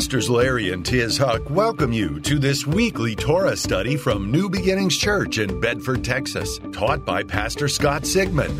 [0.00, 4.96] Pastors Larry and Tiz Huch welcome you to this weekly Torah study from New Beginnings
[4.96, 8.58] Church in Bedford, Texas, taught by Pastor Scott Sigmund.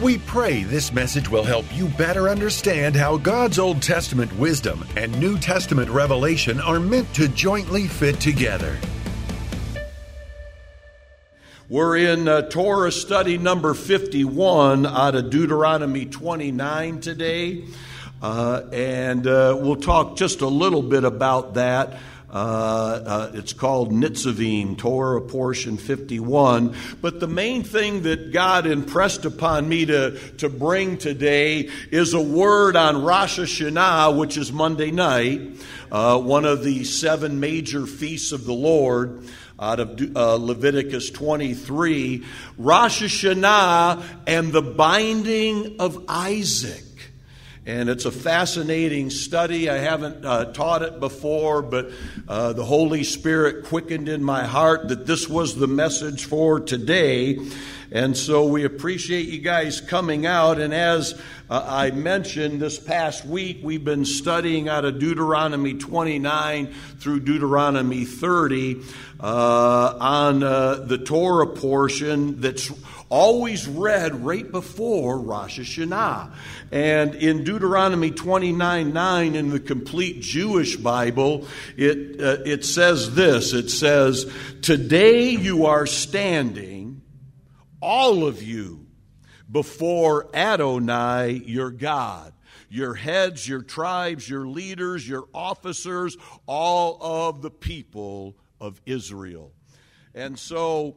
[0.00, 5.18] We pray this message will help you better understand how God's Old Testament wisdom and
[5.18, 8.78] New Testament revelation are meant to jointly fit together.
[11.68, 17.64] We're in uh, Torah study number 51 out of Deuteronomy 29 today.
[18.22, 21.98] Uh, and uh, we'll talk just a little bit about that.
[22.28, 26.74] Uh, uh, it's called Nitzavim, Torah portion 51.
[27.00, 32.20] But the main thing that God impressed upon me to, to bring today is a
[32.20, 35.40] word on Rosh Hashanah, which is Monday night,
[35.92, 39.24] uh, one of the seven major feasts of the Lord
[39.58, 42.24] out of uh, Leviticus 23,
[42.58, 46.85] Rosh Hashanah and the binding of Isaac.
[47.66, 49.68] And it's a fascinating study.
[49.68, 51.90] I haven't uh, taught it before, but
[52.28, 57.40] uh, the Holy Spirit quickened in my heart that this was the message for today.
[57.92, 60.58] And so we appreciate you guys coming out.
[60.58, 66.74] And as uh, I mentioned this past week, we've been studying out of Deuteronomy 29
[66.98, 68.82] through Deuteronomy 30
[69.20, 72.70] uh, on uh, the Torah portion that's
[73.08, 76.32] always read right before Rosh Hashanah.
[76.72, 83.52] And in Deuteronomy 29 9, in the complete Jewish Bible, it, uh, it says this
[83.52, 84.30] it says,
[84.62, 86.75] Today you are standing,
[87.86, 88.84] all of you,
[89.50, 92.32] before Adonai your God
[92.68, 99.52] your heads, your tribes, your leaders, your officers, all of the people of Israel.
[100.14, 100.96] And so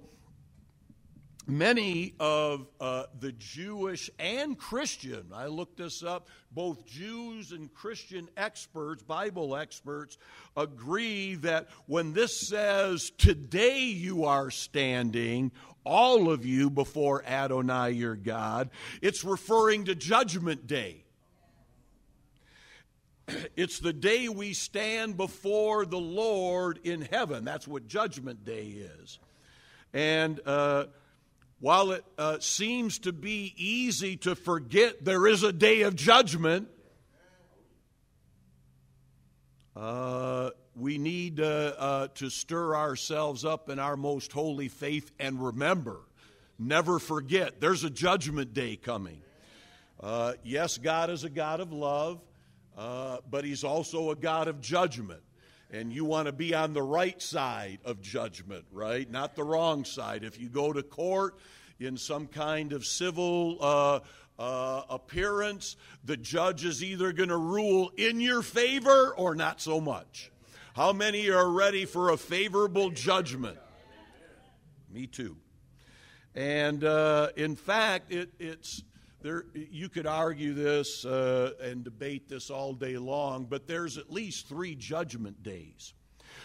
[1.46, 8.30] many of uh, the Jewish and Christian, I looked this up, both Jews and Christian
[8.38, 10.18] experts, Bible experts,
[10.56, 15.52] agree that when this says, Today you are standing,
[15.90, 18.70] all of you before Adonai your God,
[19.02, 21.04] it's referring to Judgment Day.
[23.56, 27.46] It's the day we stand before the Lord in heaven.
[27.46, 29.20] That's what Judgment Day is.
[29.94, 30.86] And uh,
[31.60, 36.70] while it uh, seems to be easy to forget there is a day of judgment,
[39.76, 45.44] uh, we need uh, uh, to stir ourselves up in our most holy faith and
[45.44, 46.00] remember,
[46.58, 49.22] never forget, there's a judgment day coming.
[50.00, 52.22] Uh, yes, God is a God of love,
[52.78, 55.22] uh, but He's also a God of judgment
[55.72, 59.10] and you want to be on the right side of judgment, right?
[59.10, 60.24] Not the wrong side.
[60.24, 61.38] If you go to court
[61.80, 64.00] in some kind of civil uh,
[64.40, 69.80] uh, appearance, the judge is either going to rule in your favor or not so
[69.80, 70.32] much.
[70.80, 73.58] How many are ready for a favorable judgment?
[74.90, 75.36] Me too.
[76.34, 78.82] And uh, in fact, it, it's
[79.22, 84.10] there, you could argue this uh, and debate this all day long, but there's at
[84.10, 85.94] least three judgment days.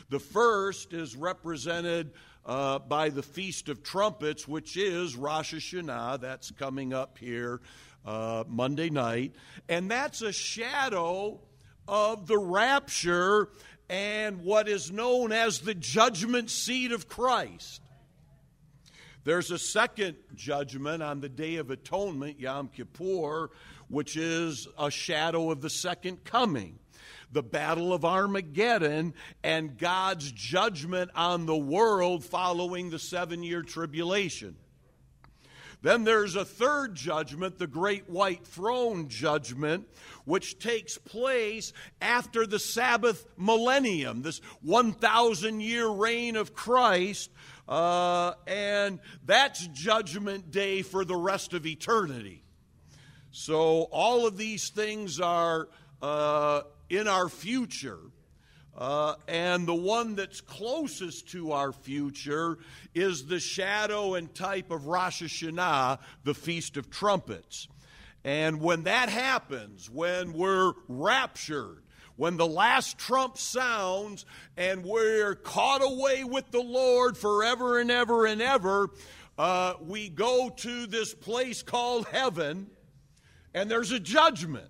[0.09, 2.11] The first is represented
[2.45, 6.21] uh, by the Feast of Trumpets, which is Rosh Hashanah.
[6.21, 7.61] That's coming up here
[8.05, 9.37] uh, Monday night.
[9.69, 11.39] And that's a shadow
[11.87, 13.51] of the rapture
[13.89, 17.81] and what is known as the judgment seat of Christ.
[19.25, 23.51] There's a second judgment on the Day of Atonement, Yom Kippur,
[23.89, 26.79] which is a shadow of the second coming.
[27.33, 34.57] The Battle of Armageddon and God's judgment on the world following the seven year tribulation.
[35.85, 39.87] Then there's a third judgment, the Great White Throne judgment,
[40.25, 47.31] which takes place after the Sabbath millennium, this 1,000 year reign of Christ
[47.69, 52.43] uh, and that's judgment day for the rest of eternity.
[53.31, 55.69] So, all of these things are
[56.01, 57.99] uh, in our future.
[58.77, 62.59] Uh, and the one that's closest to our future
[62.95, 67.69] is the shadow and type of Rosh Hashanah, the Feast of Trumpets.
[68.25, 71.83] And when that happens, when we're raptured,
[72.17, 74.25] when the last trump sounds
[74.57, 78.89] and we're caught away with the Lord forever and ever and ever,
[79.37, 82.71] uh, we go to this place called heaven
[83.53, 84.69] and there's a judgment.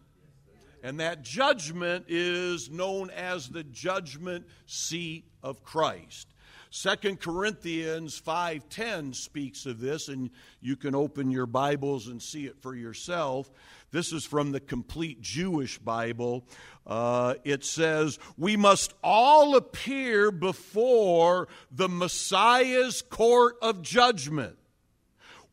[0.85, 6.29] And that judgment is known as the judgment seat of Christ.
[6.69, 12.61] Second Corinthians 5:10 speaks of this and you can open your Bibles and see it
[12.61, 13.51] for yourself
[13.93, 16.47] This is from the complete Jewish Bible.
[16.85, 24.59] Uh, it says, We must all appear before the Messiah's court of judgment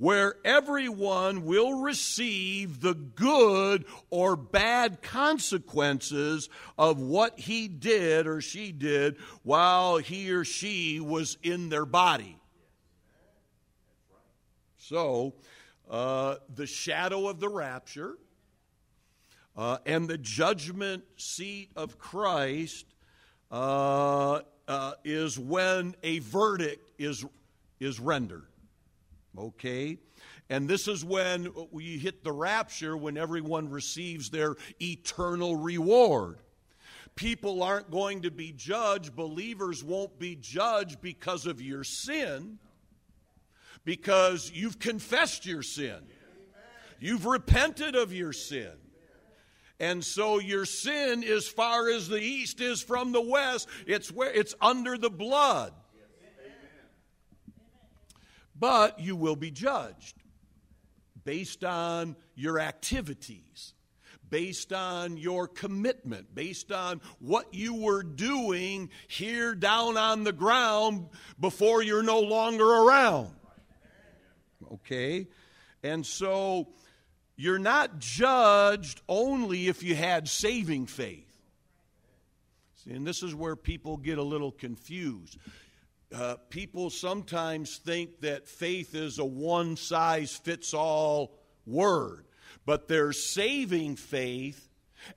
[0.01, 8.71] where everyone will receive the good or bad consequences of what he did or she
[8.71, 12.35] did while he or she was in their body.
[14.79, 15.35] So,
[15.87, 18.17] uh, the shadow of the rapture
[19.55, 22.87] uh, and the judgment seat of Christ
[23.51, 27.23] uh, uh is when a verdict is,
[27.79, 28.47] is rendered.
[29.37, 29.97] Okay?
[30.49, 36.39] And this is when we hit the rapture, when everyone receives their eternal reward.
[37.15, 42.57] People aren't going to be judged, believers won't be judged because of your sin,
[43.83, 45.99] because you've confessed your sin.
[46.99, 48.71] You've repented of your sin.
[49.79, 54.31] And so your sin, as far as the east is from the west, it's where
[54.31, 55.73] it's under the blood
[58.61, 60.15] but you will be judged
[61.23, 63.73] based on your activities,
[64.29, 71.09] based on your commitment, based on what you were doing here down on the ground
[71.39, 73.31] before you're no longer around.
[74.73, 75.27] Okay?
[75.81, 76.67] And so
[77.35, 81.27] you're not judged only if you had saving faith.
[82.75, 85.39] See, and this is where people get a little confused
[86.13, 92.25] uh, people sometimes think that faith is a one size fits all word,
[92.65, 94.67] but there's saving faith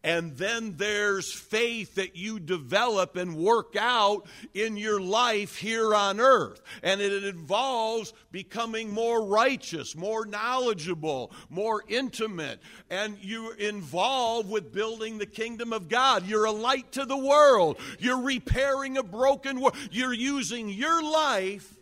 [0.03, 6.21] and then there's faith that you develop and work out in your life here on
[6.21, 6.61] earth.
[6.83, 12.61] And it involves becoming more righteous, more knowledgeable, more intimate.
[12.91, 16.27] And you're involved with building the kingdom of God.
[16.27, 17.79] You're a light to the world.
[17.99, 19.77] You're repairing a broken world.
[19.91, 21.73] You're using your life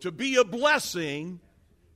[0.00, 1.40] to be a blessing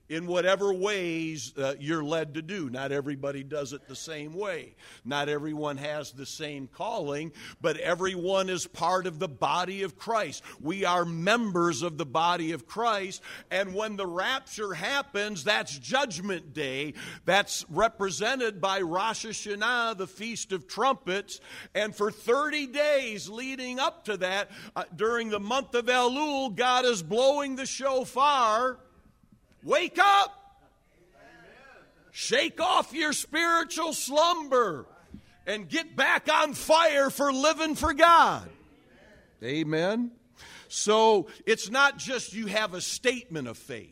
[0.08, 2.68] in whatever ways uh, you're led to do.
[2.68, 4.74] Not everybody does it the same way.
[5.04, 10.42] Not everyone has the same calling, but everyone is part of the body of Christ.
[10.60, 16.52] We are members of the body of Christ, and when the rapture happens, that's Judgment
[16.52, 16.94] Day.
[17.24, 21.40] That's represented by Rosh Hashanah, the Feast of Trumpets,
[21.74, 26.84] and for 30 days leading up to that, uh, during the month of Elul, God
[26.84, 28.78] is blowing the shofar
[29.64, 30.40] Wake up.
[32.12, 34.86] Shake off your spiritual slumber
[35.46, 38.48] and get back on fire for living for God.
[39.42, 40.12] Amen.
[40.68, 43.90] So it's not just you have a statement of faith.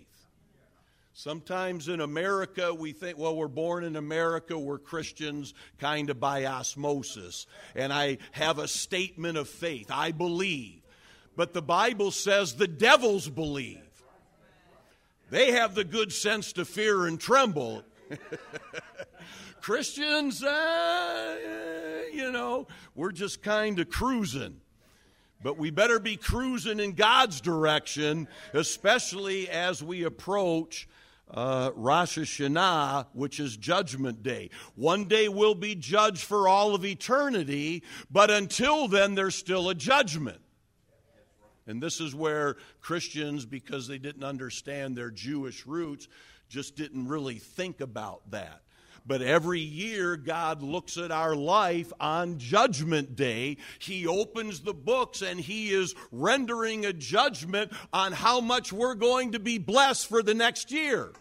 [1.14, 6.46] Sometimes in America, we think, well, we're born in America, we're Christians kind of by
[6.46, 7.46] osmosis.
[7.74, 9.88] And I have a statement of faith.
[9.90, 10.80] I believe.
[11.36, 13.91] But the Bible says the devils believe.
[15.32, 17.84] They have the good sense to fear and tremble.
[19.62, 21.36] Christians, uh,
[22.12, 24.60] you know, we're just kind of cruising.
[25.42, 30.86] But we better be cruising in God's direction, especially as we approach
[31.30, 34.50] uh, Rosh Hashanah, which is Judgment Day.
[34.74, 39.74] One day we'll be judged for all of eternity, but until then, there's still a
[39.74, 40.41] judgment.
[41.66, 46.08] And this is where Christians, because they didn't understand their Jewish roots,
[46.48, 48.62] just didn't really think about that.
[49.04, 53.56] But every year, God looks at our life on Judgment Day.
[53.80, 59.32] He opens the books and He is rendering a judgment on how much we're going
[59.32, 61.12] to be blessed for the next year.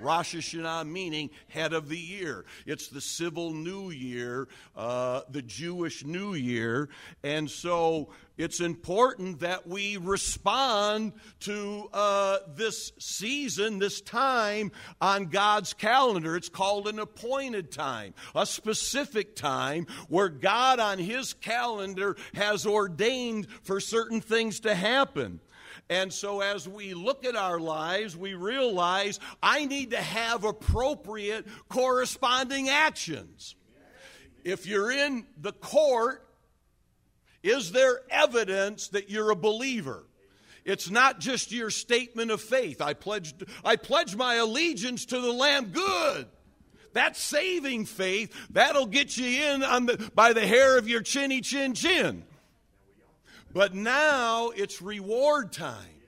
[0.00, 2.44] Rosh Hashanah meaning head of the year.
[2.66, 6.88] It's the civil new year, uh, the Jewish new year.
[7.22, 15.74] And so it's important that we respond to uh, this season, this time on God's
[15.74, 16.36] calendar.
[16.36, 23.46] It's called an appointed time, a specific time where God on His calendar has ordained
[23.62, 25.40] for certain things to happen.
[25.90, 31.48] And so, as we look at our lives, we realize I need to have appropriate
[31.68, 33.56] corresponding actions.
[34.44, 36.24] If you're in the court,
[37.42, 40.06] is there evidence that you're a believer?
[40.64, 42.80] It's not just your statement of faith.
[42.80, 45.72] I pledge, I pledge my allegiance to the Lamb.
[45.72, 46.28] Good.
[46.92, 48.32] That's saving faith.
[48.50, 52.24] That'll get you in on the, by the hair of your chinny chin chin.
[53.52, 56.00] But now it's reward time.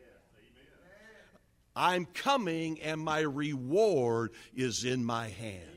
[1.74, 5.68] I'm coming and my reward is in my hand.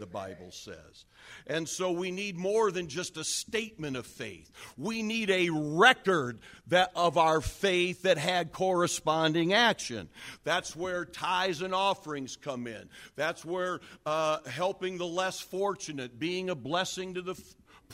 [0.00, 1.04] the Bible says.
[1.46, 4.50] And so we need more than just a statement of faith.
[4.76, 10.08] We need a record that of our faith that had corresponding action.
[10.42, 12.88] That's where tithes and offerings come in.
[13.14, 17.40] That's where uh, helping the less fortunate, being a blessing to the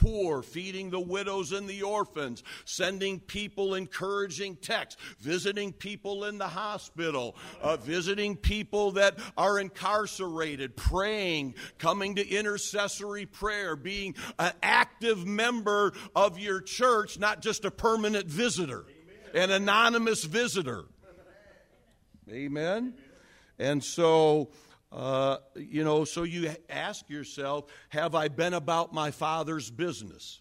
[0.01, 6.49] poor, feeding the widows and the orphans, sending people encouraging texts, visiting people in the
[6.49, 15.27] hospital, uh, visiting people that are incarcerated, praying, coming to intercessory prayer, being an active
[15.27, 18.87] member of your church, not just a permanent visitor,
[19.35, 20.85] an anonymous visitor.
[22.31, 22.95] Amen.
[23.59, 24.49] And so,
[24.93, 30.41] uh, you know, so you ask yourself, have I been about my Father's business?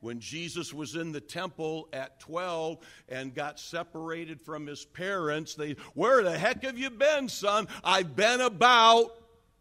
[0.00, 5.76] When Jesus was in the temple at 12 and got separated from his parents, they,
[5.94, 7.68] where the heck have you been, son?
[7.82, 9.12] I've been about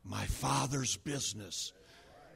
[0.04, 1.72] my Father's business.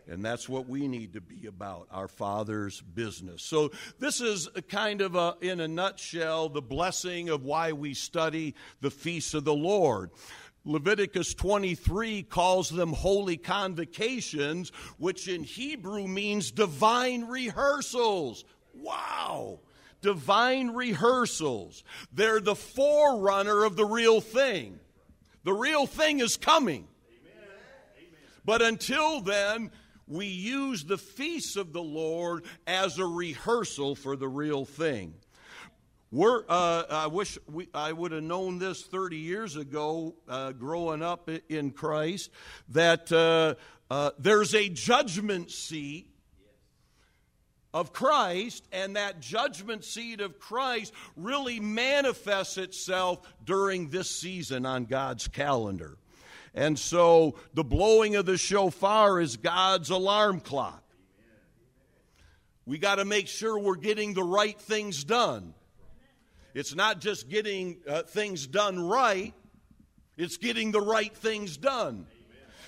[0.09, 3.43] And that's what we need to be about, our Father's business.
[3.43, 8.55] So, this is kind of, a, in a nutshell, the blessing of why we study
[8.79, 10.11] the feasts of the Lord.
[10.67, 18.43] Leviticus 23 calls them holy convocations, which in Hebrew means divine rehearsals.
[18.73, 19.61] Wow!
[20.01, 21.83] Divine rehearsals.
[22.11, 24.79] They're the forerunner of the real thing.
[25.43, 26.87] The real thing is coming.
[28.43, 29.71] But until then,
[30.05, 35.13] we use the feasts of the Lord as a rehearsal for the real thing.
[36.15, 41.29] Uh, I wish we, I would have known this 30 years ago, uh, growing up
[41.49, 42.31] in Christ,
[42.69, 43.55] that uh,
[43.93, 46.09] uh, there's a judgment seat
[47.73, 54.85] of Christ, and that judgment seat of Christ really manifests itself during this season on
[54.85, 55.97] God's calendar.
[56.55, 60.83] And so the blowing of the shofar is God's alarm clock.
[62.65, 65.53] We got to make sure we're getting the right things done.
[66.57, 69.31] It's not just getting uh, things done right,
[70.17, 72.07] it's getting the right things done.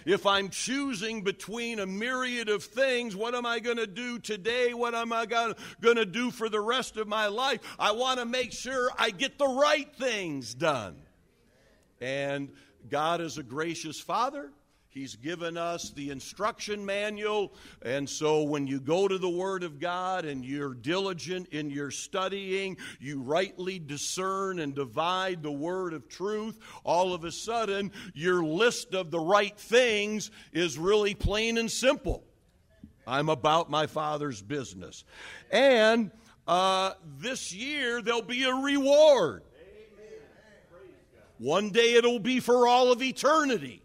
[0.05, 4.75] If I'm choosing between a myriad of things, what am I going to do today?
[4.75, 7.61] What am I going to do for the rest of my life?
[7.79, 10.95] I want to make sure I get the right things done.
[11.99, 12.51] And
[12.91, 14.51] God is a gracious Father.
[14.91, 17.53] He's given us the instruction manual.
[17.83, 21.91] And so when you go to the Word of God and you're diligent in your
[21.91, 28.43] studying, you rightly discern and divide the Word of truth, all of a sudden your
[28.43, 32.23] list of the right things is really plain and simple.
[33.05, 35.03] I'm about my Father's business.
[35.51, 36.09] And
[36.47, 39.43] uh, this year there'll be a reward.
[41.37, 43.83] One day it'll be for all of eternity.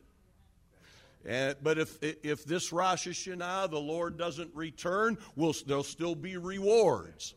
[1.26, 6.36] And, but if, if this Rosh Hashanah, the Lord doesn't return, we'll, there'll still be
[6.36, 7.34] rewards.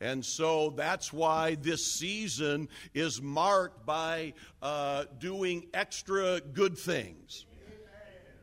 [0.00, 7.46] And so that's why this season is marked by uh, doing extra good things,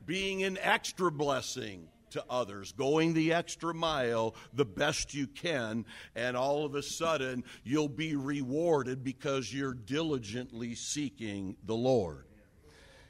[0.05, 6.35] being an extra blessing to others, going the extra mile the best you can, and
[6.35, 12.25] all of a sudden you'll be rewarded because you're diligently seeking the Lord.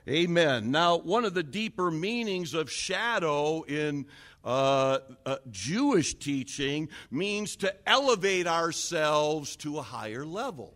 [0.10, 0.72] Amen.
[0.72, 4.08] Now, one of the deeper meanings of shadow in
[4.44, 10.74] uh, uh, Jewish teaching means to elevate ourselves to a higher level.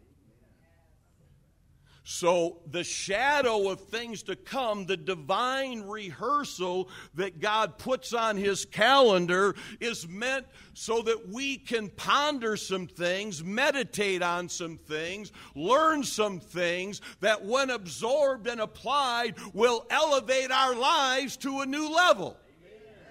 [2.07, 8.63] So, the shadow of things to come, the divine rehearsal that God puts on His
[8.63, 10.45] calendar, is meant
[10.75, 17.43] so that we can ponder some things, meditate on some things, learn some things that,
[17.43, 22.38] when absorbed and applied, will elevate our lives to a new level.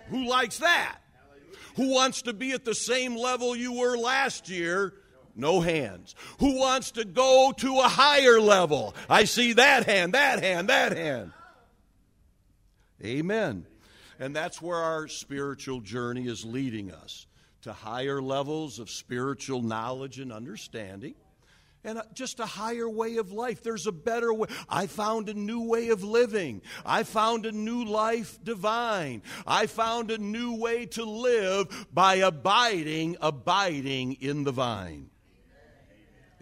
[0.06, 0.22] Amen.
[0.22, 0.98] Who likes that?
[1.16, 1.58] Hallelujah.
[1.74, 4.94] Who wants to be at the same level you were last year?
[5.37, 6.14] No hands.
[6.41, 8.95] Who wants to go to a higher level?
[9.09, 11.33] I see that hand, that hand, that hand.
[13.05, 13.67] Amen.
[14.19, 17.26] And that's where our spiritual journey is leading us
[17.62, 21.14] to higher levels of spiritual knowledge and understanding
[21.85, 23.62] and uh, just a higher way of life.
[23.62, 24.49] There's a better way.
[24.69, 26.62] I found a new way of living.
[26.85, 29.23] I found a new life divine.
[29.47, 35.11] I found a new way to live by abiding, abiding in the vine.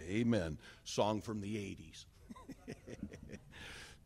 [0.08, 0.58] Amen.
[0.84, 2.04] Song from the 80s.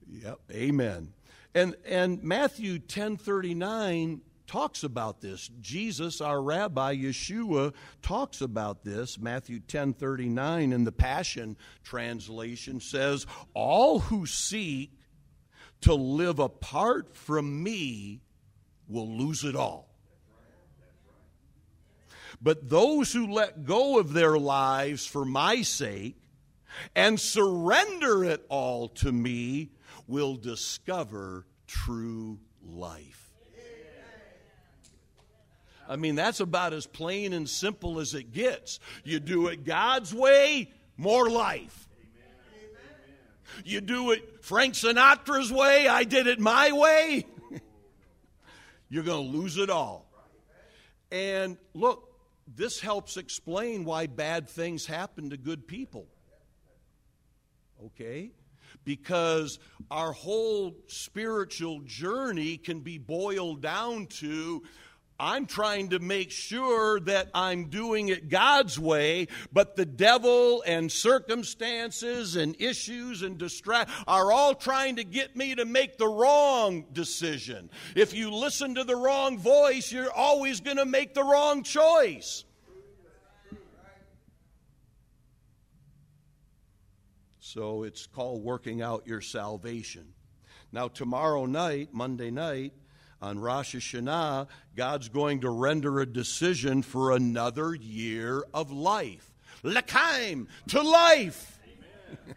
[0.09, 1.13] yep, amen.
[1.55, 5.51] And and Matthew 10:39 talks about this.
[5.61, 9.19] Jesus, our rabbi Yeshua talks about this.
[9.19, 14.93] Matthew 10:39 in the Passion translation says, "All who seek
[15.83, 18.21] to live apart from me
[18.89, 19.86] will lose it all.
[22.41, 26.17] But those who let go of their lives for my sake
[26.95, 29.71] and surrender it all to me
[30.07, 33.23] will discover true life.
[35.89, 38.81] I mean, that's about as plain and simple as it gets.
[39.05, 41.89] You do it God's way, more life.
[43.65, 47.27] You do it Frank Sinatra's way, I did it my way,
[48.89, 50.07] you're going to lose it all.
[51.11, 52.16] And look,
[52.47, 56.07] this helps explain why bad things happen to good people.
[57.85, 58.31] Okay?
[58.85, 59.59] Because
[59.91, 64.63] our whole spiritual journey can be boiled down to
[65.19, 70.93] I'm trying to make sure that I'm doing it God's way, but the devil and
[70.93, 76.85] circumstances and issues and distract are all trying to get me to make the wrong
[76.93, 77.71] decision.
[77.95, 82.45] If you listen to the wrong voice, you're always going to make the wrong choice.
[87.39, 90.13] So it's called working out your salvation.
[90.73, 92.75] Now, tomorrow night, Monday night,
[93.21, 99.33] on Rosh Hashanah, God's going to render a decision for another year of life.
[99.63, 101.59] L'chaim, to life.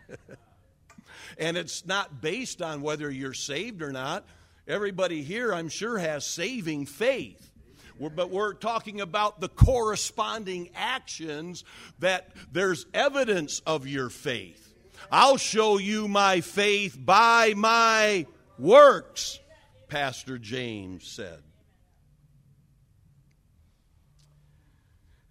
[1.38, 4.25] and it's not based on whether you're saved or not.
[4.67, 7.51] Everybody here, I'm sure, has saving faith.
[8.15, 11.63] but we're talking about the corresponding actions
[12.00, 14.74] that there's evidence of your faith.
[15.12, 18.25] I'll show you my faith by my
[18.57, 19.39] works.
[19.89, 21.41] Pastor James said.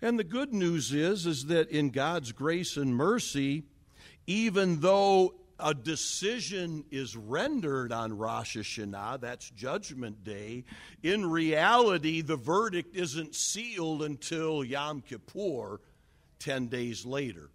[0.03, 3.65] And the good news is is that in God's grace and mercy,
[4.27, 10.65] even though a decision is rendered on Rosh Hashanah, that's Judgment Day,
[11.03, 15.81] in reality, the verdict isn't sealed until Yom Kippur,
[16.39, 17.51] 10 days later.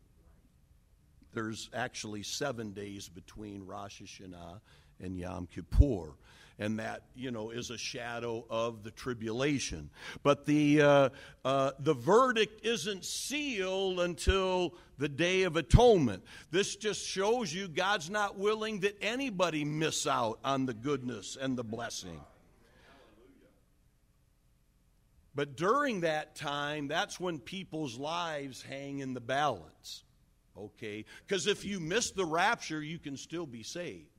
[1.33, 4.59] There's actually seven days between Rosh Hashanah
[5.01, 6.15] and Yom Kippur
[6.59, 9.89] and that you know is a shadow of the tribulation.
[10.21, 11.09] But the uh,
[11.43, 16.23] uh, the verdict isn't sealed until the day of atonement.
[16.51, 21.57] This just shows you God's not willing that anybody miss out on the goodness and
[21.57, 22.19] the blessing.
[25.35, 30.03] But during that time, that's when people's lives hang in the balance.
[30.55, 31.05] Okay?
[31.25, 34.12] Because if you miss the rapture, you can still be saved.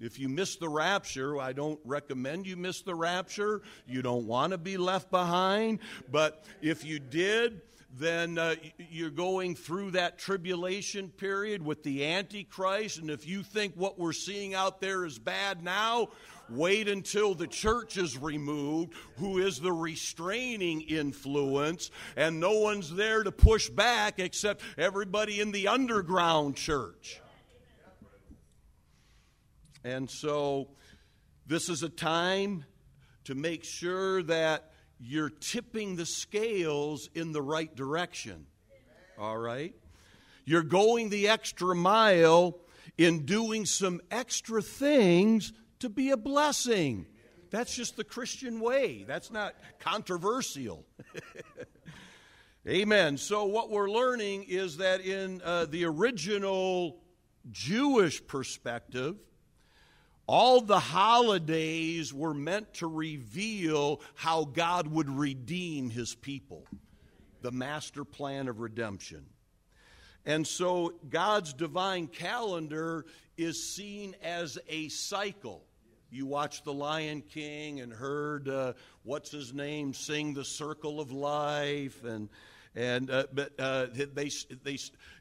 [0.00, 3.60] If you miss the rapture, I don't recommend you miss the rapture.
[3.86, 5.80] You don't want to be left behind.
[6.10, 7.60] But if you did,
[7.98, 8.54] then uh,
[8.90, 12.98] you're going through that tribulation period with the Antichrist.
[12.98, 16.08] And if you think what we're seeing out there is bad now,
[16.48, 23.22] wait until the church is removed, who is the restraining influence, and no one's there
[23.22, 27.20] to push back except everybody in the underground church.
[29.84, 30.68] And so
[31.46, 32.64] this is a time
[33.24, 38.46] to make sure that you're tipping the scales in the right direction.
[39.18, 39.74] All right?
[40.44, 42.58] You're going the extra mile
[42.98, 47.06] in doing some extra things to be a blessing.
[47.50, 49.04] That's just the Christian way.
[49.06, 50.84] That's not controversial.
[52.68, 53.16] Amen.
[53.16, 57.00] So, what we're learning is that in uh, the original
[57.50, 59.16] Jewish perspective,
[60.30, 66.64] all the holidays were meant to reveal how God would redeem his people,
[67.42, 69.26] the master plan of redemption.
[70.24, 75.64] And so God's divine calendar is seen as a cycle.
[76.12, 81.10] You watched The Lion King and heard uh, what's his name sing the circle of
[81.10, 82.28] life and
[82.76, 84.30] and uh, but uh, they
[84.62, 84.78] they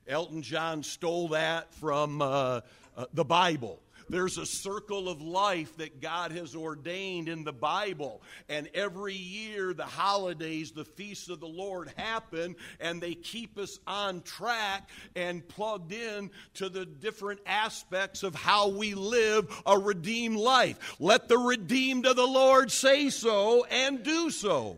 [0.07, 2.61] Elton John stole that from uh,
[2.95, 8.21] uh, the Bible there's a circle of life that God has ordained in the Bible.
[8.49, 13.79] And every year, the holidays, the feasts of the Lord happen, and they keep us
[13.85, 20.37] on track and plugged in to the different aspects of how we live a redeemed
[20.37, 20.95] life.
[20.99, 24.77] Let the redeemed of the Lord say so and do so.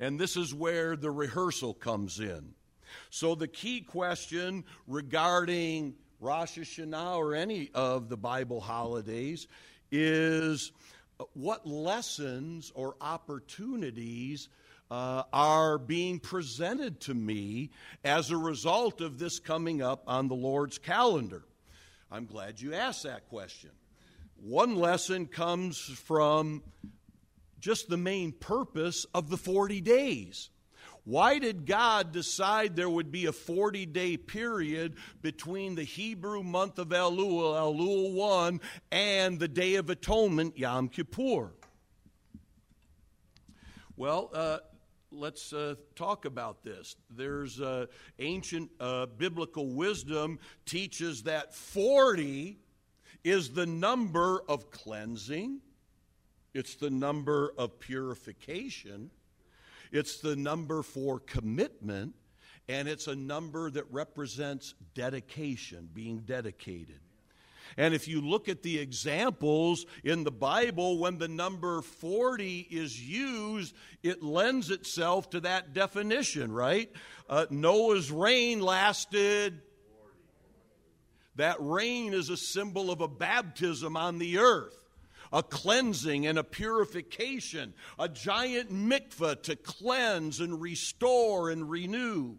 [0.00, 2.54] And this is where the rehearsal comes in.
[3.10, 9.48] So, the key question regarding Rosh Hashanah or any of the Bible holidays
[9.90, 10.70] is
[11.32, 14.48] what lessons or opportunities
[14.88, 17.70] uh, are being presented to me
[18.04, 21.42] as a result of this coming up on the Lord's calendar.
[22.08, 23.70] I'm glad you asked that question.
[24.36, 26.62] One lesson comes from
[27.58, 30.50] just the main purpose of the 40 days.
[31.04, 36.78] Why did God decide there would be a 40 day period between the Hebrew month
[36.78, 38.60] of Elul, Elul 1,
[38.92, 41.50] and the Day of Atonement, Yom Kippur?
[43.96, 44.58] Well, uh,
[45.10, 46.96] let's uh, talk about this.
[47.10, 47.86] There's uh,
[48.20, 52.58] ancient uh, biblical wisdom teaches that 40
[53.24, 55.60] is the number of cleansing,
[56.54, 59.10] it's the number of purification,
[59.92, 62.14] it's the number for commitment,
[62.68, 67.00] and it's a number that represents dedication, being dedicated.
[67.76, 73.00] And if you look at the examples in the Bible, when the number 40 is
[73.00, 76.90] used, it lends itself to that definition, right?
[77.28, 79.62] Uh, Noah's rain lasted.
[81.36, 84.81] That rain is a symbol of a baptism on the earth
[85.32, 92.36] a cleansing and a purification, a giant mikveh to cleanse and restore and renew.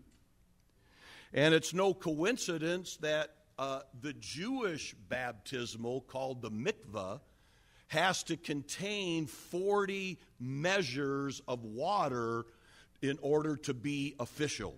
[1.33, 7.21] And it's no coincidence that uh, the Jewish baptismal, called the mikvah,
[7.87, 12.45] has to contain 40 measures of water
[13.01, 14.75] in order to be official.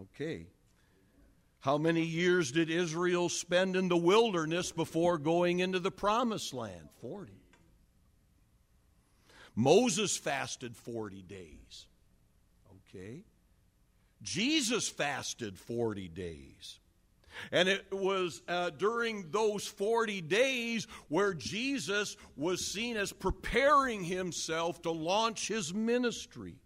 [0.00, 0.46] Okay.
[1.60, 6.88] How many years did Israel spend in the wilderness before going into the promised land?
[7.00, 7.32] 40.
[9.54, 11.86] Moses fasted 40 days.
[12.94, 13.24] Okay.
[14.22, 16.78] Jesus fasted 40 days.
[17.52, 24.82] And it was uh, during those 40 days where Jesus was seen as preparing himself
[24.82, 26.56] to launch his ministry.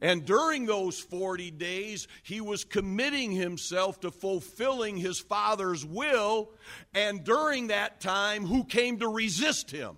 [0.00, 6.50] And during those 40 days, he was committing himself to fulfilling his Father's will.
[6.94, 9.96] And during that time, who came to resist him?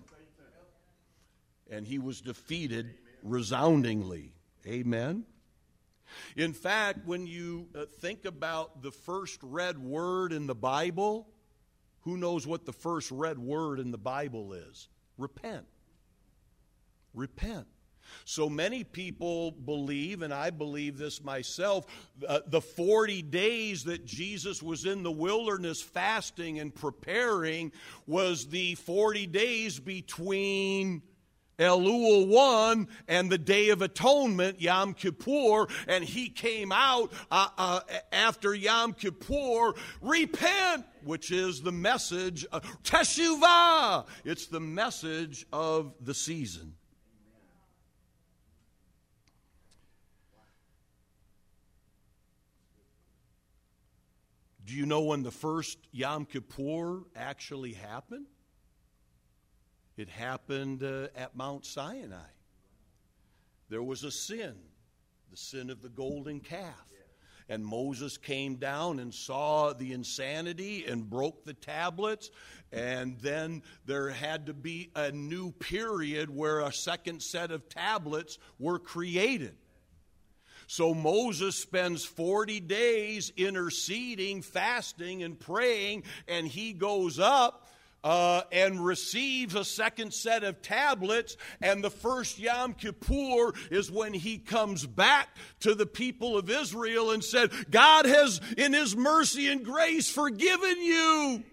[1.69, 4.33] And he was defeated resoundingly.
[4.67, 5.25] Amen.
[6.35, 11.27] In fact, when you uh, think about the first red word in the Bible,
[12.01, 14.89] who knows what the first red word in the Bible is?
[15.17, 15.65] Repent.
[17.13, 17.67] Repent.
[18.25, 21.85] So many people believe, and I believe this myself,
[22.27, 27.71] uh, the 40 days that Jesus was in the wilderness fasting and preparing
[28.07, 31.01] was the 40 days between
[31.61, 37.79] Elul 1 and the Day of Atonement, Yom Kippur, and he came out uh, uh,
[38.11, 46.15] after Yom Kippur, repent, which is the message, uh, Teshuvah, it's the message of the
[46.15, 46.73] season.
[54.65, 58.27] Do you know when the first Yom Kippur actually happened?
[59.97, 62.17] It happened uh, at Mount Sinai.
[63.69, 64.55] There was a sin,
[65.29, 66.87] the sin of the golden calf.
[67.49, 72.31] And Moses came down and saw the insanity and broke the tablets.
[72.71, 78.37] And then there had to be a new period where a second set of tablets
[78.57, 79.57] were created.
[80.71, 87.67] So Moses spends 40 days interceding, fasting, and praying, and he goes up.
[88.03, 91.37] Uh, and receives a second set of tablets.
[91.61, 95.29] And the first Yom Kippur is when he comes back
[95.59, 100.81] to the people of Israel and said, God has, in his mercy and grace, forgiven
[100.81, 101.43] you.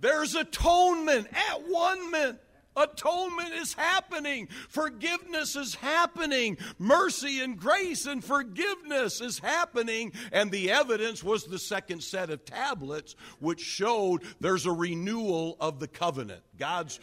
[0.00, 2.45] There's atonement at one minute.
[2.76, 4.48] Atonement is happening.
[4.68, 6.58] Forgiveness is happening.
[6.78, 10.12] Mercy and grace and forgiveness is happening.
[10.32, 15.80] And the evidence was the second set of tablets, which showed there's a renewal of
[15.80, 16.42] the covenant.
[16.58, 17.00] God's,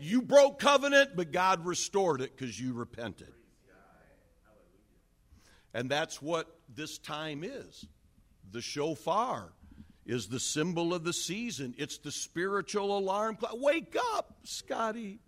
[0.00, 3.32] you broke covenant, but God restored it because you repented.
[5.74, 7.86] And that's what this time is.
[8.52, 9.52] The shofar
[10.06, 11.74] is the symbol of the season.
[11.76, 13.54] It's the spiritual alarm clock.
[13.56, 15.18] Wake up, Scotty.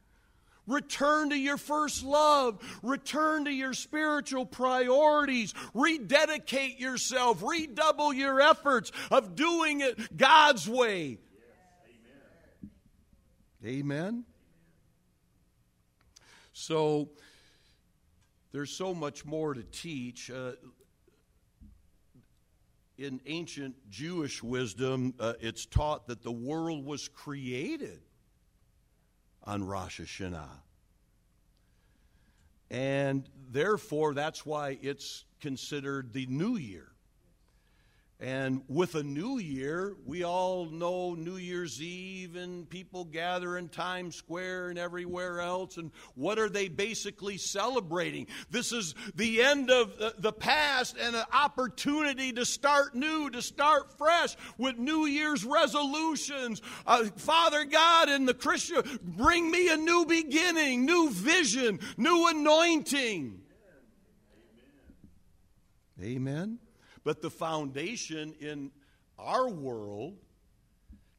[0.67, 2.59] Return to your first love.
[2.83, 5.55] Return to your spiritual priorities.
[5.75, 7.43] Rededicate yourself.
[7.43, 11.19] Redouble your efforts of doing it God's way.
[13.65, 13.81] Amen.
[13.81, 14.25] Amen.
[16.53, 17.09] So,
[18.53, 20.31] there's so much more to teach.
[20.31, 20.53] Uh,
[22.99, 28.01] in ancient Jewish wisdom, uh, it's taught that the world was created
[29.45, 30.49] on Rosh Hashanah.
[32.71, 36.89] And therefore, that's why it's considered the new year.
[38.21, 43.69] And with a new year, we all know New Year's Eve and people gather in
[43.69, 45.77] Times Square and everywhere else.
[45.77, 48.27] And what are they basically celebrating?
[48.51, 53.97] This is the end of the past and an opportunity to start new, to start
[53.97, 56.61] fresh with New Year's resolutions.
[56.89, 63.43] Uh, Father God and the Christian, bring me a new beginning, new vision, new anointing.
[66.01, 66.17] Amen.
[66.17, 66.59] Amen.
[67.09, 68.71] But the foundation in
[69.19, 70.19] our world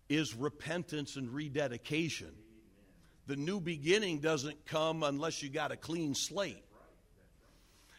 [0.08, 2.32] is repentance and rededication.
[3.26, 6.64] The new beginning doesn't come unless you got a clean slate.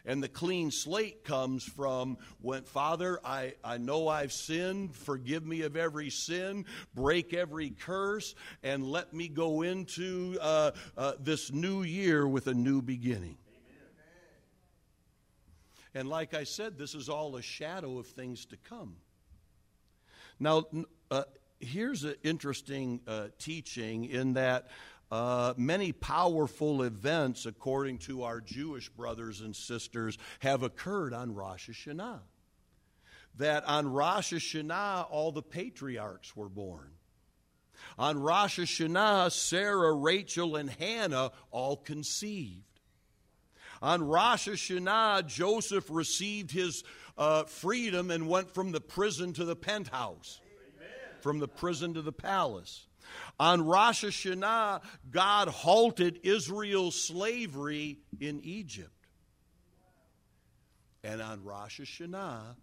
[0.06, 4.94] And the clean slate comes from when, Father, I, I know I've sinned.
[4.94, 6.66] Forgive me of every sin.
[6.94, 8.36] Break every curse.
[8.62, 13.36] And let me go into uh, uh, this new year with a new beginning.
[15.94, 18.96] And like I said, this is all a shadow of things to come.
[20.38, 20.64] Now,
[21.10, 21.24] uh,
[21.58, 24.68] here's an interesting uh, teaching in that
[25.10, 31.68] uh, many powerful events, according to our Jewish brothers and sisters, have occurred on Rosh
[31.68, 32.20] Hashanah.
[33.36, 36.92] That on Rosh Hashanah, all the patriarchs were born.
[37.98, 42.69] On Rosh Hashanah, Sarah, Rachel, and Hannah all conceived.
[43.82, 46.84] On Rosh Hashanah, Joseph received his
[47.16, 50.40] uh, freedom and went from the prison to the penthouse,
[50.76, 50.90] Amen.
[51.20, 52.86] from the prison to the palace.
[53.38, 58.90] On Rosh Hashanah, God halted Israel's slavery in Egypt.
[61.02, 62.56] And on Rosh Hashanah,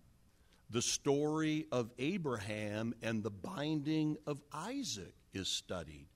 [0.70, 6.08] the story of Abraham and the binding of Isaac is studied.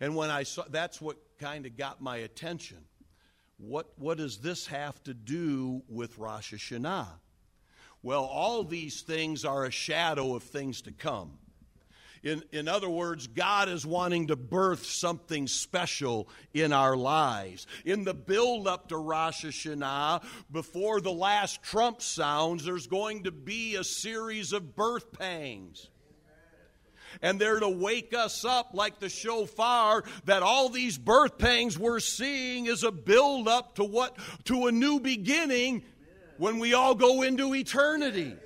[0.00, 2.78] And when I saw that's what kind of got my attention
[3.68, 7.08] what, what does this have to do with Rosh Hashanah?
[8.02, 11.38] Well, all these things are a shadow of things to come.
[12.22, 17.66] In, in other words, God is wanting to birth something special in our lives.
[17.84, 23.30] In the build up to Rosh Hashanah, before the last trump sounds, there's going to
[23.30, 25.88] be a series of birth pangs
[27.22, 32.00] and they're to wake us up like the shofar that all these birth pangs we're
[32.00, 35.82] seeing is a build up to what to a new beginning
[36.38, 38.36] when we all go into eternity.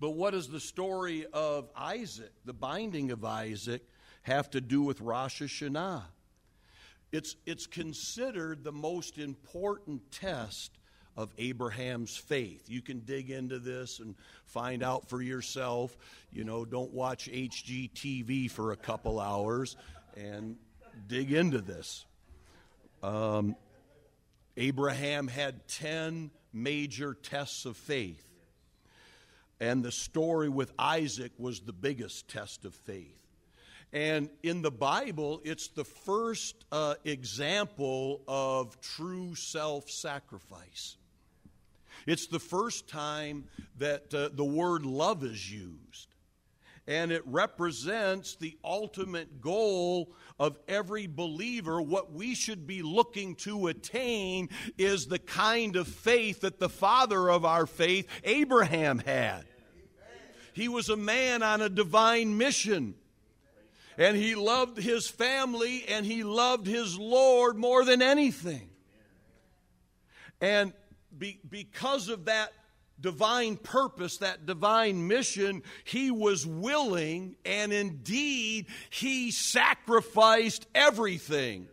[0.00, 3.82] But what does the story of Isaac, the binding of Isaac,
[4.22, 6.04] have to do with Rosh Hashanah?
[7.12, 10.78] It's, it's considered the most important test
[11.20, 12.70] of Abraham's faith.
[12.70, 14.14] You can dig into this and
[14.46, 15.94] find out for yourself.
[16.32, 19.76] You know, don't watch HGTV for a couple hours
[20.16, 20.56] and
[21.08, 22.06] dig into this.
[23.02, 23.54] Um,
[24.56, 28.26] Abraham had 10 major tests of faith.
[29.60, 33.18] And the story with Isaac was the biggest test of faith.
[33.92, 40.96] And in the Bible, it's the first uh, example of true self sacrifice.
[42.06, 43.44] It's the first time
[43.78, 46.08] that uh, the word love is used.
[46.86, 51.80] And it represents the ultimate goal of every believer.
[51.80, 57.30] What we should be looking to attain is the kind of faith that the father
[57.30, 59.44] of our faith, Abraham, had.
[60.52, 62.94] He was a man on a divine mission.
[63.96, 68.70] And he loved his family and he loved his Lord more than anything.
[70.40, 70.72] And
[71.16, 72.52] be, because of that
[73.00, 81.68] divine purpose, that divine mission, he was willing and indeed he sacrificed everything.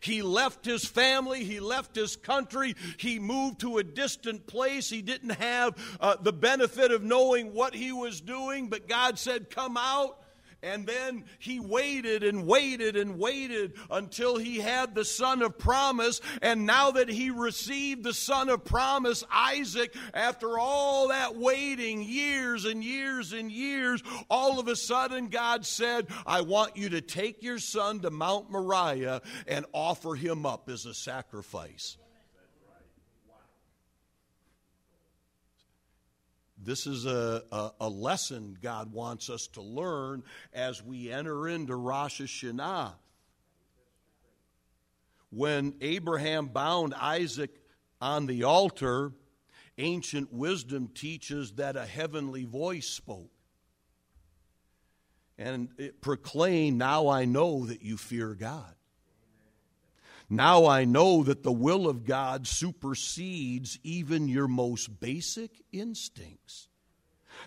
[0.00, 4.88] He left his family, he left his country, he moved to a distant place.
[4.88, 9.50] He didn't have uh, the benefit of knowing what he was doing, but God said,
[9.50, 10.18] Come out
[10.62, 16.20] and then he waited and waited and waited until he had the son of promise.
[16.42, 22.64] And now that he received the son of promise, Isaac, after all that waiting, years
[22.64, 27.42] and years and years, all of a sudden God said, I want you to take
[27.42, 31.96] your son to Mount Moriah and offer him up as a sacrifice.
[36.68, 41.74] This is a, a, a, lesson God wants us to learn as we enter into
[41.74, 42.92] Rosh Hashanah.
[45.30, 47.58] When Abraham bound Isaac
[48.02, 49.12] on the altar,
[49.78, 53.32] ancient wisdom teaches that a heavenly voice spoke.
[55.38, 58.74] And it proclaimed, Now I know that you fear God.
[60.30, 66.68] Now I know that the will of God supersedes even your most basic instincts.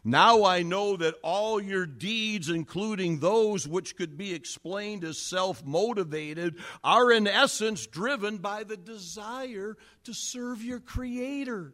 [0.04, 5.64] Now I know that all your deeds, including those which could be explained as self
[5.66, 11.74] motivated, are in essence driven by the desire to serve your Creator.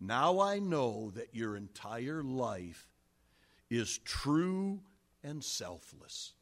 [0.00, 2.88] Now I know that your entire life
[3.68, 4.80] is true
[5.22, 6.32] and selfless.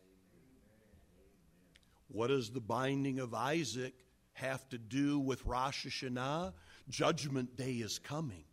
[2.09, 3.95] What does the binding of Isaac
[4.33, 6.53] have to do with Rosh Hashanah?
[6.89, 8.45] Judgment Day is coming.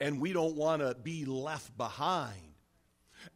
[0.00, 2.48] And we don't want to be left behind.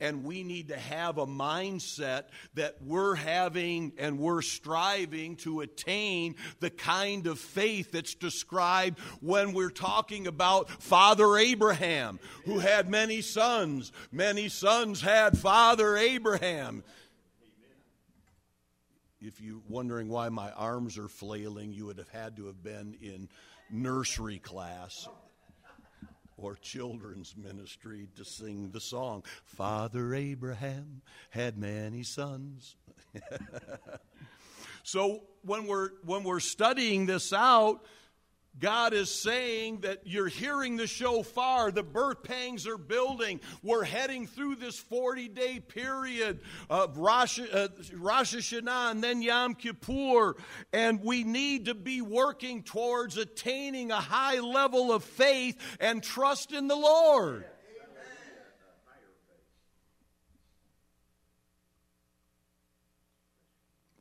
[0.00, 2.24] And we need to have a mindset
[2.54, 9.52] that we're having and we're striving to attain the kind of faith that's described when
[9.52, 13.92] we're talking about Father Abraham, who had many sons.
[14.12, 16.84] Many sons had Father Abraham.
[19.24, 22.96] If you're wondering why my arms are flailing, you would have had to have been
[23.00, 23.28] in
[23.70, 25.08] nursery class
[26.36, 32.74] or children's ministry to sing the song Father Abraham had many sons.
[34.82, 37.84] so when we're when we're studying this out,
[38.58, 43.40] God is saying that you're hearing the shofar, the birth pangs are building.
[43.62, 49.54] We're heading through this 40 day period of Rosh, uh, Rosh Hashanah and then Yom
[49.54, 50.36] Kippur,
[50.72, 56.52] and we need to be working towards attaining a high level of faith and trust
[56.52, 57.46] in the Lord.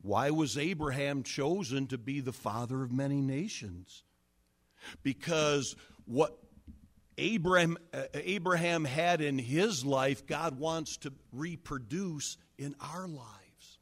[0.02, 4.04] Why was Abraham chosen to be the father of many nations?
[5.04, 6.38] Because what
[7.18, 13.80] Abraham, uh, Abraham had in his life, God wants to reproduce in our lives.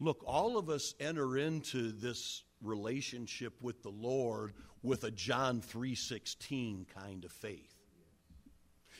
[0.00, 6.86] Look, all of us enter into this relationship with the Lord with a John 3:16
[6.86, 7.77] kind of faith.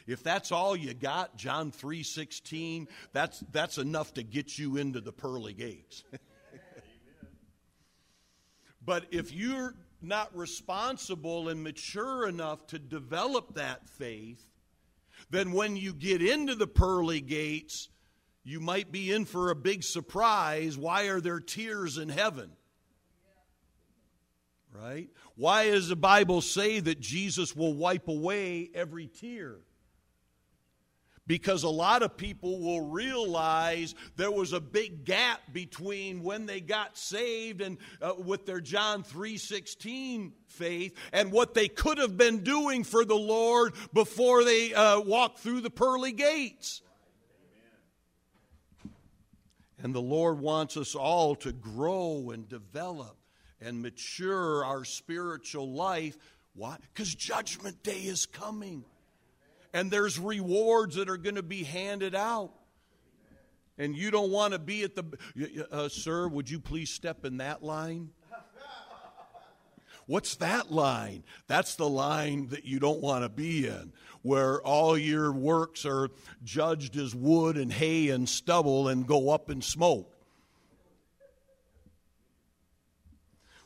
[0.09, 5.13] If that's all you got, John 3:16, that's that's enough to get you into the
[5.13, 6.03] pearly gates.
[8.85, 14.43] but if you're not responsible and mature enough to develop that faith,
[15.29, 17.91] then when you get into the pearly gates,
[18.45, 20.79] you might be in for a big surprise.
[20.79, 22.53] Why are there tears in heaven?
[24.73, 25.11] Right?
[25.35, 29.59] Why does the Bible say that Jesus will wipe away every tear?
[31.29, 36.61] Because a lot of people will realize there was a big gap between when they
[36.61, 42.43] got saved and uh, with their John 3:16 faith and what they could have been
[42.43, 46.83] doing for the Lord before they uh, walked through the pearly gates.
[49.81, 53.17] And the Lord wants us all to grow and develop
[53.61, 56.17] and mature our spiritual life.
[56.55, 56.79] Why?
[56.93, 58.85] Because Judgment Day is coming
[59.73, 62.53] and there's rewards that are going to be handed out.
[63.77, 67.37] And you don't want to be at the, uh, sir, would you please step in
[67.37, 68.11] that line?
[70.07, 71.23] What's that line?
[71.49, 76.09] That's the line that you don't want to be in, where all your works are
[76.43, 80.18] judged as wood and hay and stubble and go up in smoke.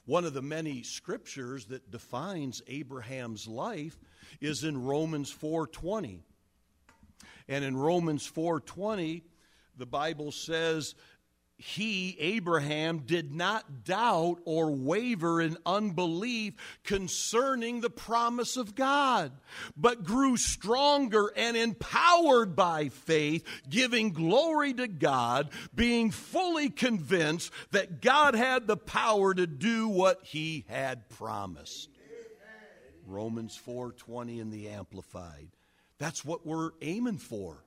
[0.05, 3.99] One of the many scriptures that defines Abraham's life
[4.41, 6.23] is in Romans 4:20.
[7.49, 9.23] And in Romans 4:20,
[9.77, 10.95] the Bible says
[11.57, 19.33] he, Abraham, did not doubt or waver in unbelief concerning the promise of God,
[19.77, 28.01] but grew stronger and empowered by faith, giving glory to God, being fully convinced that
[28.01, 31.89] God had the power to do what he had promised.
[33.07, 35.51] Romans 4:20 in the amplified.
[35.99, 37.65] That's what we're aiming for.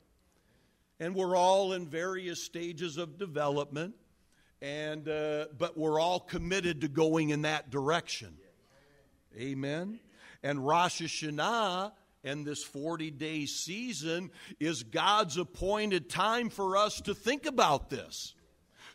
[1.06, 3.94] And we're all in various stages of development
[4.60, 8.36] and uh, but we're all committed to going in that direction.
[9.38, 9.99] Amen.
[10.41, 11.91] And Rosh Hashanah
[12.24, 18.34] and this 40 day season is God's appointed time for us to think about this,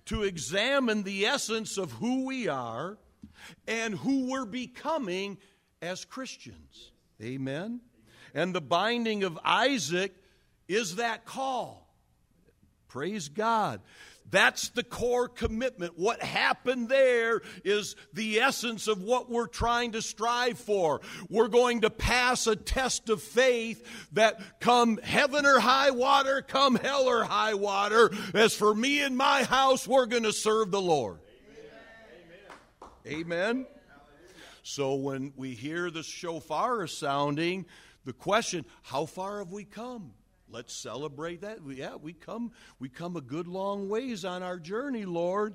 [0.06, 2.98] to examine the essence of who we are
[3.68, 5.38] and who we're becoming
[5.80, 6.90] as Christians.
[7.22, 7.80] Amen?
[8.34, 10.12] And the binding of Isaac
[10.66, 11.86] is that call.
[12.90, 13.80] Praise God.
[14.32, 15.96] That's the core commitment.
[15.96, 21.00] What happened there is the essence of what we're trying to strive for.
[21.28, 26.74] We're going to pass a test of faith that come heaven or high water, come
[26.74, 28.10] hell or high water.
[28.34, 31.18] As for me and my house, we're going to serve the Lord.
[33.06, 33.20] Amen.
[33.20, 33.66] Amen.
[34.64, 37.66] So when we hear the shofar sounding,
[38.04, 40.12] the question, how far have we come?
[40.50, 41.58] Let's celebrate that.
[41.68, 45.54] Yeah, we come we come a good long ways on our journey, Lord.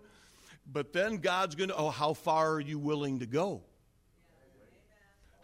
[0.72, 3.62] But then God's going to, oh, how far are you willing to go?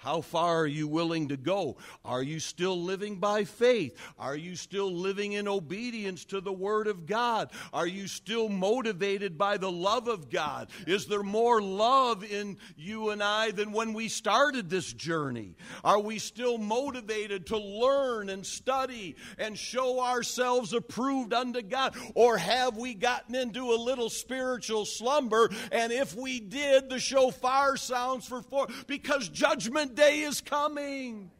[0.01, 1.77] How far are you willing to go?
[2.03, 3.95] Are you still living by faith?
[4.17, 7.51] Are you still living in obedience to the Word of God?
[7.71, 10.71] Are you still motivated by the love of God?
[10.87, 15.55] Is there more love in you and I than when we started this journey?
[15.83, 21.95] Are we still motivated to learn and study and show ourselves approved unto God?
[22.15, 25.51] Or have we gotten into a little spiritual slumber?
[25.71, 31.31] And if we did, the shofar sounds for four because judgment day is coming.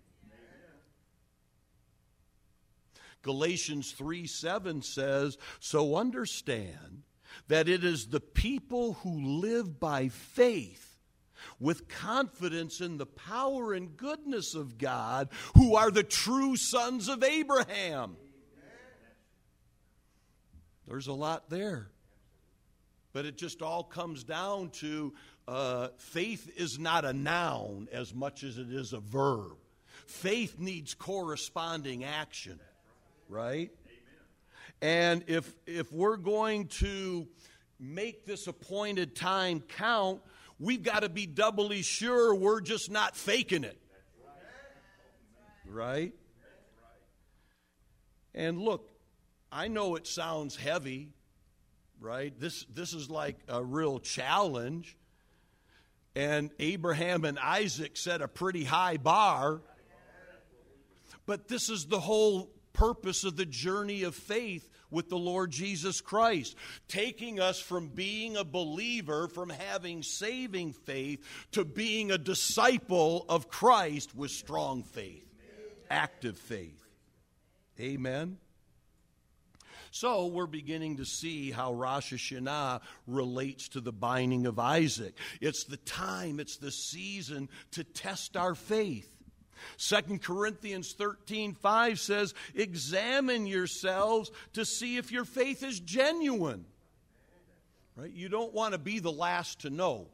[3.22, 7.04] Galatians 3 7 says, So understand
[7.48, 10.88] that it is the people who live by faith
[11.60, 17.24] with confidence in the power and goodness of God who are the true sons of
[17.24, 18.16] Abraham.
[20.88, 21.90] There's a lot there.
[23.14, 25.14] But it just all comes down to
[25.48, 29.58] uh, faith is not a noun as much as it is a verb.
[30.06, 32.60] Faith needs corresponding action,
[33.30, 33.72] right?
[34.82, 37.28] And if if we're going to
[37.80, 40.22] make this appointed time count,
[40.60, 43.78] we've got to be doubly sure we're just not faking it.
[45.66, 46.14] Right?
[48.34, 48.90] And look,
[49.52, 51.10] I know it sounds heavy,
[52.00, 52.38] right?
[52.40, 54.98] This this is like a real challenge.
[56.16, 59.62] And Abraham and Isaac set a pretty high bar.
[61.26, 66.02] But this is the whole purpose of the journey of faith with the Lord Jesus
[66.02, 66.56] Christ,
[66.88, 73.48] taking us from being a believer, from having saving faith, to being a disciple of
[73.48, 75.26] Christ with strong faith,
[75.90, 76.86] active faith.
[77.80, 78.38] Amen.
[79.92, 85.14] So we're beginning to see how Rosh Hashanah relates to the binding of Isaac.
[85.42, 89.10] It's the time, it's the season to test our faith.
[89.78, 96.66] 2 Corinthians 13 5 says, Examine yourselves to see if your faith is genuine.
[97.98, 98.12] Right?
[98.12, 100.08] You don't want to be the last to know.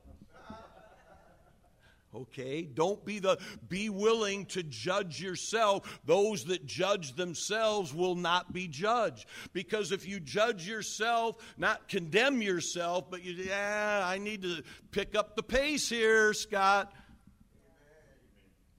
[2.16, 2.64] Okay?
[2.64, 3.38] Don't be the
[3.68, 6.00] be willing to judge yourself.
[6.06, 9.28] Those that judge themselves will not be judged.
[9.54, 15.16] Because if you judge yourself, not condemn yourself, but you yeah, I need to pick
[15.16, 16.94] up the pace here, Scott.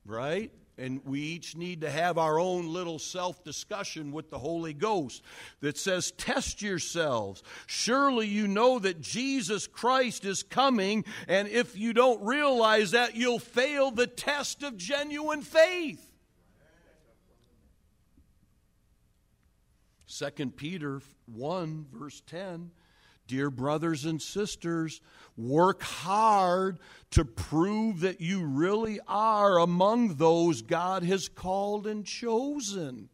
[0.05, 0.51] Right?
[0.79, 5.23] And we each need to have our own little self discussion with the Holy Ghost
[5.61, 7.43] that says, Test yourselves.
[7.67, 13.39] Surely you know that Jesus Christ is coming, and if you don't realize that, you'll
[13.39, 16.05] fail the test of genuine faith.
[20.09, 22.71] 2 Peter 1, verse 10
[23.29, 25.03] Dear brothers and sisters,
[25.37, 26.79] work hard
[27.11, 33.11] to prove that you really are among those God has called and chosen.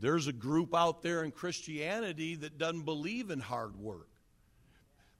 [0.00, 4.08] There's a group out there in Christianity that doesn't believe in hard work,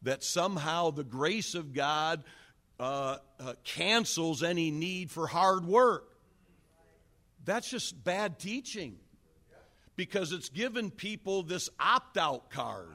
[0.02, 2.22] that somehow the grace of God
[2.78, 6.08] uh, uh, cancels any need for hard work.
[7.44, 8.98] That's just bad teaching
[9.96, 12.88] because it's given people this opt out card.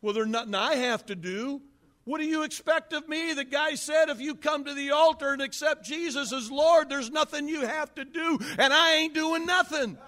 [0.00, 1.62] Well, there's nothing I have to do.
[2.04, 3.34] What do you expect of me?
[3.34, 7.10] The guy said, if you come to the altar and accept Jesus as Lord, there's
[7.10, 9.98] nothing you have to do, and I ain't doing nothing.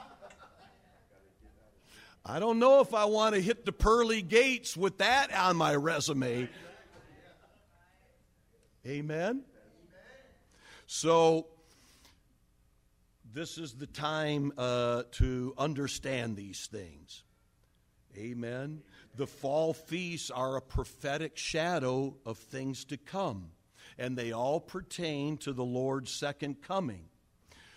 [2.25, 5.75] I don't know if I want to hit the pearly gates with that on my
[5.75, 6.49] resume.
[8.87, 9.43] Amen.
[10.87, 11.47] So,
[13.33, 17.23] this is the time uh, to understand these things.
[18.17, 18.83] Amen.
[19.17, 23.51] The fall feasts are a prophetic shadow of things to come,
[23.99, 27.05] and they all pertain to the Lord's second coming.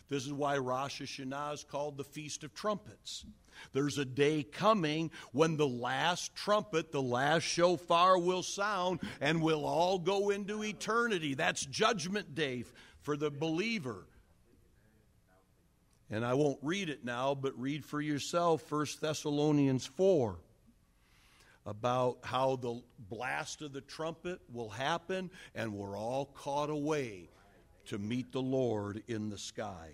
[0.09, 3.25] This is why Rosh Hashanah is called the Feast of Trumpets.
[3.71, 9.65] There's a day coming when the last trumpet, the last shofar will sound, and we'll
[9.65, 11.35] all go into eternity.
[11.35, 12.65] That's Judgment Day
[13.01, 14.07] for the believer.
[16.13, 20.37] And I won't read it now, but read for yourself 1 Thessalonians 4
[21.65, 27.29] about how the blast of the trumpet will happen and we're all caught away
[27.87, 29.93] to meet the Lord in the sky.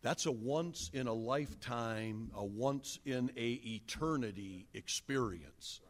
[0.00, 5.82] That's a once in a lifetime, a once in a eternity experience.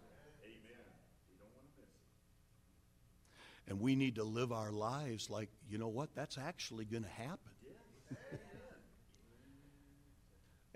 [3.68, 7.08] And we need to live our lives like, you know what, that's actually going to
[7.10, 7.52] happen.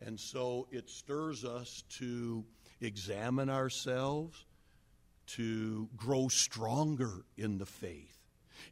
[0.05, 2.45] And so it stirs us to
[2.81, 4.45] examine ourselves,
[5.27, 8.17] to grow stronger in the faith.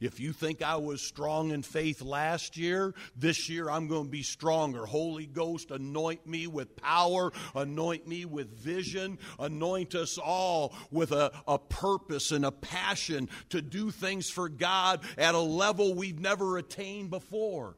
[0.01, 4.11] If you think I was strong in faith last year, this year I'm going to
[4.11, 4.87] be stronger.
[4.87, 11.33] Holy Ghost, anoint me with power, anoint me with vision, anoint us all with a,
[11.47, 16.59] a purpose and a passion to do things for God at a level we've never
[16.59, 17.77] attained before.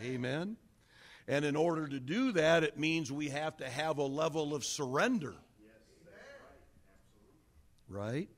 [0.00, 0.14] Amen.
[0.14, 0.56] Amen.
[1.28, 4.64] And in order to do that, it means we have to have a level of
[4.64, 5.34] surrender.
[7.88, 8.28] Right?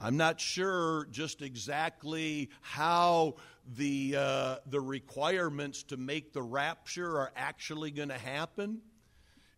[0.00, 3.36] I'm not sure just exactly how
[3.76, 8.80] the, uh, the requirements to make the rapture are actually going to happen.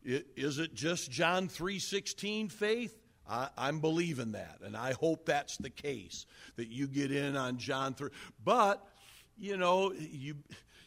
[0.04, 2.94] It, is it just John 3.16 faith?
[3.28, 6.26] I, I'm believing that, and I hope that's the case,
[6.56, 8.10] that you get in on John 3.
[8.44, 8.86] But,
[9.38, 10.36] you know, you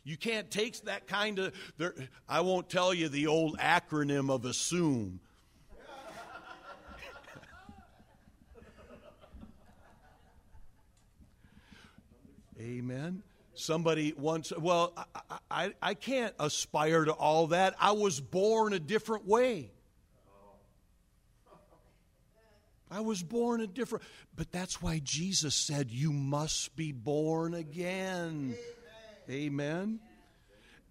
[0.08, 1.53] you can't take that kind of
[2.30, 5.20] i won't tell you the old acronym of assume
[12.60, 13.22] Amen.
[13.53, 14.93] Somebody once, well,
[15.30, 17.76] I, I, I can't aspire to all that.
[17.80, 19.72] I was born a different way.
[22.89, 24.05] I was born a different,
[24.36, 28.55] but that's why Jesus said, You must be born again.
[29.30, 29.99] Amen.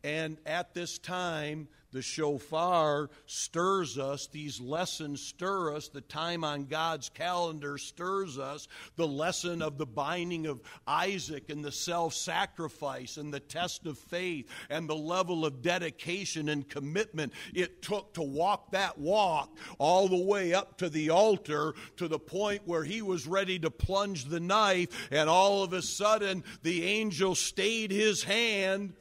[0.04, 6.66] And at this time, the shofar stirs us, these lessons stir us, the time on
[6.66, 13.16] God's calendar stirs us, the lesson of the binding of Isaac and the self sacrifice
[13.16, 18.22] and the test of faith and the level of dedication and commitment it took to
[18.22, 23.00] walk that walk all the way up to the altar to the point where he
[23.00, 28.22] was ready to plunge the knife, and all of a sudden the angel stayed his
[28.22, 28.92] hand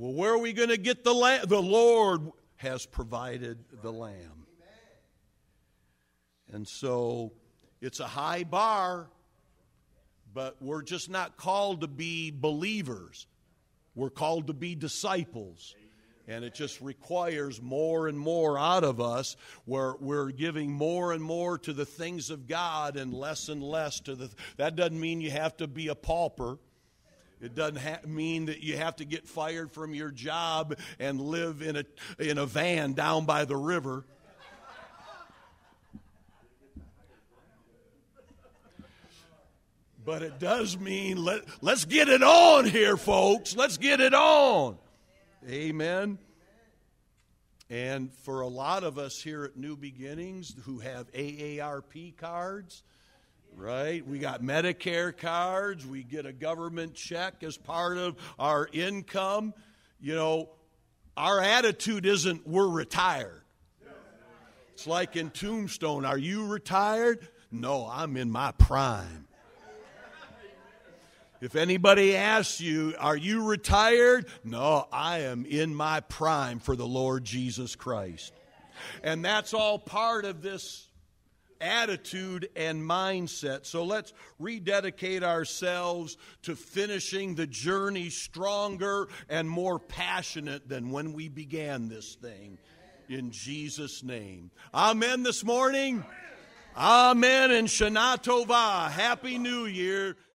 [0.00, 1.44] well, where are we going to get the lamb?
[1.46, 2.22] The Lord
[2.56, 4.46] has provided the lamb.
[6.50, 7.32] And so
[7.82, 9.10] it's a high bar,
[10.32, 13.26] but we're just not called to be believers.
[13.94, 15.74] We're called to be disciples.
[16.26, 19.36] And it just requires more and more out of us
[19.66, 24.00] where we're giving more and more to the things of God and less and less
[24.00, 24.30] to the.
[24.56, 26.56] That doesn't mean you have to be a pauper.
[27.40, 31.62] It doesn't ha- mean that you have to get fired from your job and live
[31.62, 31.84] in a,
[32.18, 34.04] in a van down by the river.
[40.04, 43.54] But it does mean let, let's get it on here, folks.
[43.54, 44.76] Let's get it on.
[45.48, 46.18] Amen.
[47.68, 52.82] And for a lot of us here at New Beginnings who have AARP cards,
[53.56, 54.06] right?
[54.06, 59.54] We got Medicare cards, we get a government check as part of our income.
[60.00, 60.48] You know,
[61.16, 63.42] our attitude isn't we're retired.
[64.72, 67.28] It's like in Tombstone, are you retired?
[67.52, 69.26] No, I'm in my prime.
[71.40, 74.26] If anybody asks you, Are you retired?
[74.44, 78.32] No, I am in my prime for the Lord Jesus Christ.
[79.02, 80.86] And that's all part of this
[81.60, 83.66] attitude and mindset.
[83.66, 91.28] So let's rededicate ourselves to finishing the journey stronger and more passionate than when we
[91.28, 92.58] began this thing.
[93.08, 94.50] In Jesus' name.
[94.72, 96.04] Amen this morning.
[96.76, 98.90] Amen and Shana Tova.
[98.90, 100.16] Happy New Year.